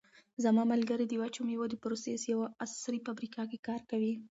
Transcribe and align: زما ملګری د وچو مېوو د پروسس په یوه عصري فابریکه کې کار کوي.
زما 0.43 0.63
ملګری 0.73 1.05
د 1.09 1.13
وچو 1.21 1.41
مېوو 1.47 1.71
د 1.71 1.75
پروسس 1.83 2.21
په 2.23 2.29
یوه 2.33 2.47
عصري 2.63 2.99
فابریکه 3.05 3.43
کې 3.49 3.57
کار 3.67 3.81
کوي. 3.91 4.13